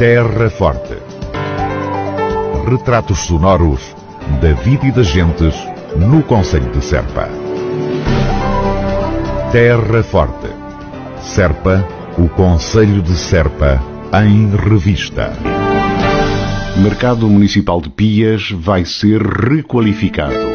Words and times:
Terra 0.00 0.48
Forte. 0.48 0.96
Retratos 2.66 3.18
sonoros 3.18 3.94
da 4.40 4.54
vida 4.54 4.86
e 4.86 4.90
das 4.90 5.08
gentes 5.08 5.54
no 5.94 6.22
Conselho 6.22 6.72
de 6.72 6.82
Serpa. 6.82 7.28
Terra 9.52 10.02
Forte. 10.02 10.48
Serpa, 11.20 11.86
o 12.16 12.30
Conselho 12.30 13.02
de 13.02 13.14
Serpa, 13.14 13.78
em 14.24 14.48
revista. 14.56 15.34
Mercado 16.78 17.28
Municipal 17.28 17.82
de 17.82 17.90
Pias 17.90 18.50
vai 18.52 18.86
ser 18.86 19.20
requalificado. 19.20 20.48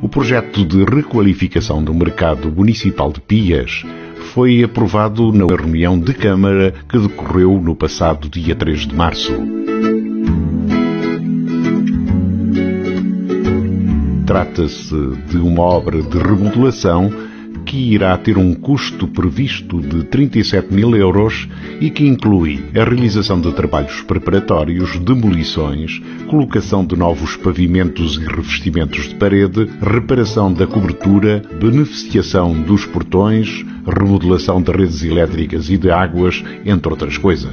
O 0.00 0.08
projeto 0.08 0.64
de 0.64 0.84
requalificação 0.84 1.84
do 1.84 1.92
mercado 1.92 2.50
municipal 2.50 3.12
de 3.12 3.20
Pias 3.20 3.84
foi 4.28 4.62
aprovado 4.62 5.32
na 5.32 5.46
reunião 5.46 5.98
de 5.98 6.12
Câmara 6.12 6.74
que 6.88 6.98
decorreu 6.98 7.60
no 7.60 7.74
passado 7.74 8.28
dia 8.28 8.54
3 8.54 8.86
de 8.86 8.94
março. 8.94 9.32
Trata-se 14.26 14.94
de 15.28 15.38
uma 15.38 15.62
obra 15.62 16.02
de 16.02 16.18
remodelação 16.18 17.10
que 17.68 17.92
irá 17.92 18.16
ter 18.16 18.38
um 18.38 18.54
custo 18.54 19.06
previsto 19.06 19.78
de 19.82 20.02
37 20.04 20.72
mil 20.72 20.96
euros 20.96 21.46
e 21.82 21.90
que 21.90 22.02
inclui 22.06 22.64
a 22.74 22.82
realização 22.82 23.38
de 23.38 23.52
trabalhos 23.52 24.00
preparatórios, 24.00 24.98
demolições, 24.98 26.00
colocação 26.28 26.82
de 26.82 26.96
novos 26.96 27.36
pavimentos 27.36 28.16
e 28.16 28.24
revestimentos 28.24 29.10
de 29.10 29.14
parede, 29.16 29.68
reparação 29.82 30.50
da 30.50 30.66
cobertura, 30.66 31.42
beneficiação 31.60 32.54
dos 32.62 32.86
portões, 32.86 33.66
remodelação 33.86 34.62
de 34.62 34.72
redes 34.72 35.02
elétricas 35.02 35.68
e 35.68 35.76
de 35.76 35.90
águas, 35.90 36.42
entre 36.64 36.90
outras 36.90 37.18
coisas. 37.18 37.50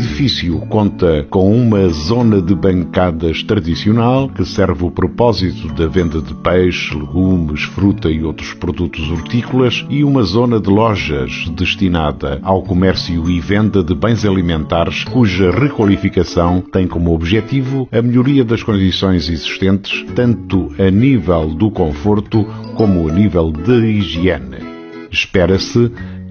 Edifício 0.00 0.58
conta 0.60 1.26
com 1.28 1.54
uma 1.54 1.86
zona 1.88 2.40
de 2.40 2.54
bancadas 2.54 3.42
tradicional 3.42 4.30
que 4.30 4.46
serve 4.46 4.84
o 4.84 4.90
propósito 4.90 5.68
da 5.74 5.86
venda 5.86 6.22
de 6.22 6.32
peixe, 6.34 6.94
legumes, 6.94 7.64
fruta 7.64 8.10
e 8.10 8.24
outros 8.24 8.54
produtos 8.54 9.10
hortícolas 9.10 9.84
e 9.90 10.02
uma 10.02 10.22
zona 10.22 10.58
de 10.58 10.70
lojas 10.70 11.50
destinada 11.54 12.40
ao 12.42 12.62
comércio 12.62 13.28
e 13.28 13.40
venda 13.40 13.84
de 13.84 13.94
bens 13.94 14.24
alimentares 14.24 15.04
cuja 15.04 15.50
requalificação 15.50 16.62
tem 16.62 16.88
como 16.88 17.12
objetivo 17.12 17.86
a 17.92 18.00
melhoria 18.00 18.44
das 18.44 18.62
condições 18.62 19.28
existentes 19.28 20.06
tanto 20.14 20.72
a 20.78 20.90
nível 20.90 21.50
do 21.50 21.70
conforto 21.70 22.44
como 22.74 23.06
a 23.06 23.12
nível 23.12 23.50
da 23.50 23.76
higiene. 23.76 24.70
Espera-se 25.10 25.90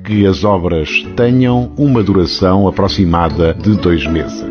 que 0.09 0.25
as 0.25 0.43
obras 0.43 1.05
tenham 1.15 1.71
uma 1.77 2.01
duração 2.01 2.67
aproximada 2.67 3.53
de 3.53 3.75
dois 3.75 4.07
meses. 4.07 4.43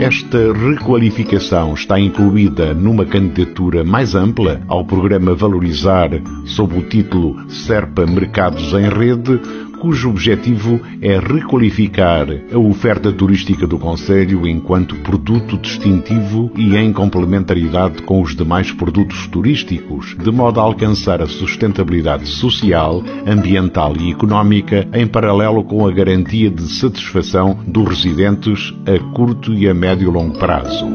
Esta 0.00 0.54
requalificação 0.54 1.74
está 1.74 2.00
incluída 2.00 2.72
numa 2.72 3.04
candidatura 3.04 3.84
mais 3.84 4.14
ampla 4.14 4.62
ao 4.68 4.86
programa 4.86 5.34
Valorizar 5.34 6.08
sob 6.46 6.78
o 6.78 6.82
título 6.88 7.36
Serpa 7.50 8.06
Mercados 8.06 8.72
em 8.72 8.88
Rede, 8.88 9.38
cujo 9.82 10.10
objetivo 10.10 10.80
é 11.00 11.18
requalificar 11.18 12.28
a 12.52 12.56
oferta 12.56 13.12
turística 13.12 13.66
do 13.66 13.80
Conselho 13.80 14.46
enquanto 14.46 14.94
produto 15.02 15.58
distintivo 15.58 16.52
e 16.56 16.76
em 16.76 16.92
complementaridade 16.92 18.00
com 18.02 18.22
os 18.22 18.36
demais 18.36 18.70
produtos 18.70 19.26
turísticos, 19.26 20.16
de 20.16 20.30
modo 20.30 20.60
a 20.60 20.62
alcançar 20.62 21.20
a 21.20 21.26
sustentabilidade 21.26 22.28
social, 22.28 23.02
ambiental 23.26 23.96
e 23.98 24.12
económica 24.12 24.86
em 24.94 25.04
paralelo 25.04 25.64
com 25.64 25.84
a 25.84 25.90
garantia 25.90 26.48
de 26.48 26.62
satisfação 26.62 27.58
dos 27.66 27.88
residentes 27.88 28.72
a 28.86 29.12
curto 29.12 29.52
e 29.52 29.68
a 29.68 29.74
médio 29.74 30.08
e 30.08 30.12
longo 30.12 30.38
prazo. 30.38 30.86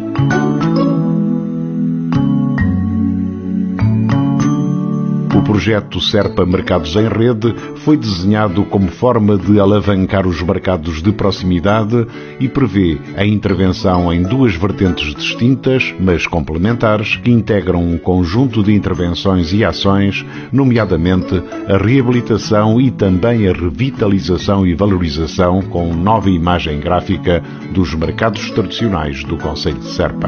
Projeto 5.47 6.01
Serpa 6.01 6.45
Mercados 6.45 6.93
em 6.97 7.07
Rede 7.07 7.55
foi 7.77 7.95
desenhado 7.95 8.65
como 8.65 8.89
forma 8.89 9.37
de 9.37 9.57
alavancar 9.61 10.27
os 10.27 10.41
mercados 10.41 11.01
de 11.01 11.13
proximidade 11.13 12.05
e 12.37 12.49
prevê 12.49 12.97
a 13.15 13.25
intervenção 13.25 14.11
em 14.11 14.23
duas 14.23 14.55
vertentes 14.55 15.15
distintas, 15.15 15.95
mas 16.01 16.27
complementares, 16.27 17.15
que 17.15 17.31
integram 17.31 17.81
um 17.81 17.97
conjunto 17.97 18.61
de 18.61 18.73
intervenções 18.73 19.53
e 19.53 19.63
ações, 19.63 20.25
nomeadamente 20.51 21.41
a 21.65 21.77
reabilitação 21.77 22.81
e 22.81 22.91
também 22.91 23.47
a 23.47 23.53
revitalização 23.53 24.67
e 24.67 24.75
valorização 24.75 25.61
com 25.61 25.95
nova 25.95 26.29
imagem 26.29 26.81
gráfica 26.81 27.41
dos 27.71 27.95
mercados 27.95 28.51
tradicionais 28.51 29.23
do 29.23 29.37
Conselho 29.37 29.79
de 29.79 29.91
Serpa. 29.91 30.27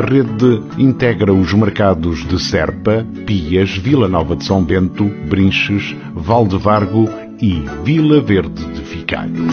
A 0.00 0.02
rede 0.02 0.62
integra 0.78 1.30
os 1.30 1.52
mercados 1.52 2.26
de 2.26 2.42
Serpa, 2.42 3.06
Pias, 3.26 3.76
Vila 3.76 4.08
Nova 4.08 4.34
de 4.34 4.46
São 4.46 4.64
Bento, 4.64 5.04
Brinches, 5.28 5.94
Valdevargo 6.14 7.06
e 7.38 7.62
Vila 7.84 8.18
Verde 8.18 8.64
de 8.64 8.80
Ficalho. 8.80 9.44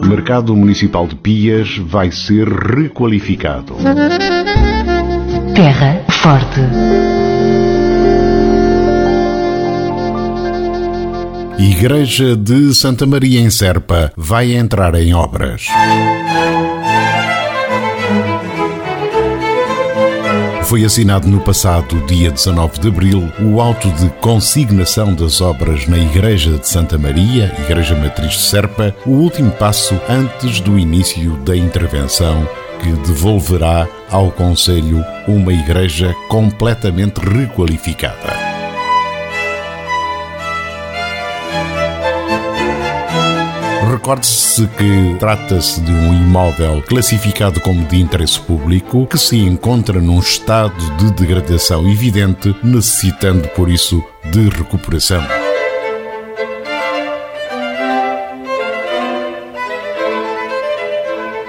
O 0.00 0.06
mercado 0.06 0.54
municipal 0.54 1.08
de 1.08 1.16
Pias 1.16 1.76
vai 1.78 2.12
ser 2.12 2.46
requalificado. 2.46 3.74
Terra 5.56 6.04
Forte. 6.08 6.60
Igreja 11.58 12.36
de 12.36 12.72
Santa 12.72 13.04
Maria 13.04 13.40
em 13.40 13.50
Serpa 13.50 14.12
vai 14.16 14.54
entrar 14.54 14.94
em 14.94 15.12
obras. 15.12 15.66
Foi 20.62 20.84
assinado 20.84 21.26
no 21.26 21.40
passado 21.40 22.00
dia 22.06 22.30
19 22.30 22.78
de 22.78 22.88
abril 22.88 23.32
o 23.40 23.60
auto 23.60 23.90
de 23.90 24.08
consignação 24.20 25.12
das 25.12 25.40
obras 25.40 25.88
na 25.88 25.98
Igreja 25.98 26.58
de 26.58 26.68
Santa 26.68 26.96
Maria, 26.96 27.52
Igreja 27.58 27.96
Matriz 27.96 28.34
de 28.34 28.42
Serpa, 28.42 28.94
o 29.04 29.10
último 29.10 29.50
passo 29.50 30.00
antes 30.08 30.60
do 30.60 30.78
início 30.78 31.36
da 31.38 31.56
intervenção 31.56 32.48
que 32.80 32.92
devolverá 33.04 33.88
ao 34.08 34.30
Conselho 34.30 35.04
uma 35.26 35.52
igreja 35.52 36.14
completamente 36.28 37.18
requalificada. 37.18 38.47
Recorde-se 43.90 44.66
que 44.68 45.16
trata-se 45.18 45.80
de 45.80 45.92
um 45.92 46.12
imóvel 46.12 46.82
classificado 46.82 47.60
como 47.60 47.84
de 47.86 48.00
interesse 48.00 48.40
público 48.40 49.06
que 49.06 49.18
se 49.18 49.36
encontra 49.36 50.00
num 50.00 50.18
estado 50.18 50.74
de 50.96 51.10
degradação 51.12 51.88
evidente, 51.88 52.54
necessitando 52.62 53.48
por 53.48 53.68
isso 53.68 54.02
de 54.30 54.48
recuperação. 54.48 55.37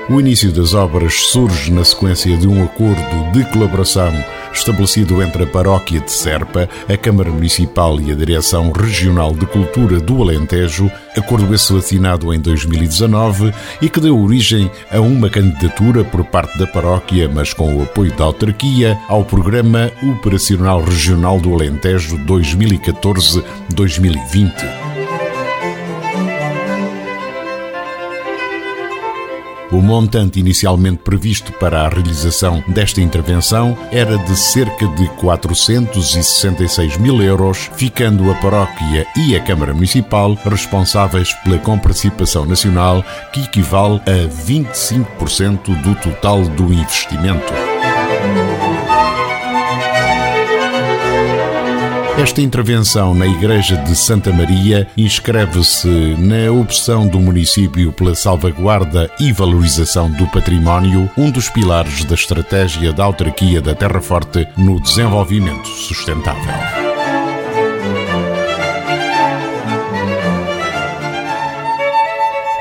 O 0.09 0.19
início 0.19 0.51
das 0.51 0.73
obras 0.73 1.13
surge 1.13 1.71
na 1.71 1.83
sequência 1.83 2.35
de 2.35 2.47
um 2.47 2.63
acordo 2.63 3.31
de 3.31 3.45
colaboração 3.51 4.11
estabelecido 4.51 5.21
entre 5.21 5.43
a 5.43 5.47
Paróquia 5.47 6.01
de 6.01 6.11
Serpa, 6.11 6.67
a 6.91 6.97
Câmara 6.97 7.29
Municipal 7.29 8.01
e 8.01 8.11
a 8.11 8.15
Direção 8.15 8.71
Regional 8.71 9.33
de 9.33 9.45
Cultura 9.45 9.99
do 9.99 10.19
Alentejo, 10.19 10.91
acordo 11.15 11.53
esse 11.53 11.77
assinado 11.77 12.33
em 12.33 12.39
2019 12.39 13.53
e 13.83 13.87
que 13.87 13.99
deu 13.99 14.19
origem 14.19 14.71
a 14.91 14.99
uma 14.99 15.29
candidatura 15.29 16.03
por 16.03 16.25
parte 16.25 16.57
da 16.57 16.65
paróquia, 16.65 17.29
mas 17.29 17.53
com 17.53 17.77
o 17.77 17.83
apoio 17.83 18.11
da 18.17 18.23
autarquia, 18.23 18.97
ao 19.07 19.23
Programa 19.23 19.91
Operacional 20.01 20.81
Regional 20.81 21.39
do 21.39 21.53
Alentejo 21.53 22.17
2014-2020. 22.25 24.88
O 29.71 29.81
montante 29.81 30.39
inicialmente 30.39 31.03
previsto 31.03 31.51
para 31.53 31.81
a 31.81 31.89
realização 31.89 32.63
desta 32.67 33.01
intervenção 33.01 33.77
era 33.91 34.17
de 34.17 34.35
cerca 34.35 34.87
de 34.87 35.07
466 35.09 36.97
mil 36.97 37.21
euros, 37.21 37.69
ficando 37.75 38.31
a 38.31 38.35
paróquia 38.35 39.05
e 39.15 39.35
a 39.35 39.43
Câmara 39.43 39.73
Municipal 39.73 40.33
responsáveis 40.43 41.33
pela 41.43 41.59
comparticipação 41.59 42.45
nacional, 42.45 43.03
que 43.31 43.41
equivale 43.41 44.01
a 44.07 44.27
25% 44.27 45.81
do 45.83 45.93
total 46.01 46.41
do 46.41 46.73
investimento. 46.73 47.78
Esta 52.19 52.41
intervenção 52.41 53.15
na 53.15 53.25
Igreja 53.25 53.77
de 53.77 53.95
Santa 53.95 54.29
Maria 54.33 54.85
inscreve-se 54.97 55.87
na 56.17 56.51
opção 56.51 57.07
do 57.07 57.17
município 57.17 57.93
pela 57.93 58.13
salvaguarda 58.13 59.09
e 59.21 59.31
valorização 59.31 60.11
do 60.11 60.27
património, 60.27 61.09
um 61.17 61.31
dos 61.31 61.47
pilares 61.47 62.03
da 62.03 62.15
estratégia 62.15 62.91
da 62.91 63.05
autarquia 63.05 63.61
da 63.61 63.73
Terra 63.73 64.01
Forte 64.01 64.45
no 64.57 64.81
desenvolvimento 64.81 65.65
sustentável. 65.69 66.53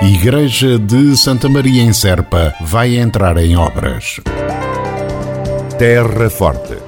Igreja 0.02 0.78
de 0.78 1.16
Santa 1.16 1.49
Maria 1.49 1.82
em 1.82 1.93
Serpa 1.93 2.55
vai 2.60 2.96
entrar 2.96 3.37
em 3.38 3.56
obras. 3.56 4.20
Terra 5.76 6.31
Forte 6.31 6.88